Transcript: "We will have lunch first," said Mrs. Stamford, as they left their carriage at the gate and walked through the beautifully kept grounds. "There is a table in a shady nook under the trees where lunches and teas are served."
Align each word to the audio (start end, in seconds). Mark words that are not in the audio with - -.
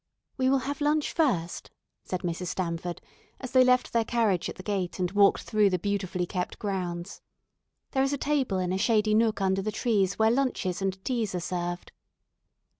"We 0.35 0.49
will 0.49 0.57
have 0.65 0.81
lunch 0.81 1.11
first," 1.13 1.69
said 2.05 2.21
Mrs. 2.21 2.47
Stamford, 2.47 3.01
as 3.39 3.51
they 3.51 3.63
left 3.63 3.93
their 3.93 4.03
carriage 4.03 4.49
at 4.49 4.55
the 4.55 4.63
gate 4.63 4.97
and 4.97 5.11
walked 5.11 5.43
through 5.43 5.69
the 5.69 5.77
beautifully 5.77 6.25
kept 6.25 6.57
grounds. 6.57 7.21
"There 7.91 8.01
is 8.01 8.11
a 8.11 8.17
table 8.17 8.57
in 8.57 8.73
a 8.73 8.79
shady 8.79 9.13
nook 9.13 9.41
under 9.41 9.61
the 9.61 9.71
trees 9.71 10.17
where 10.17 10.31
lunches 10.31 10.81
and 10.81 11.05
teas 11.05 11.35
are 11.35 11.39
served." 11.39 11.91